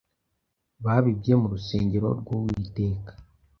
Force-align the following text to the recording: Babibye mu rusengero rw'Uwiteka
Babibye 0.83 1.33
mu 1.41 1.47
rusengero 1.53 2.07
rw'Uwiteka 2.19 3.11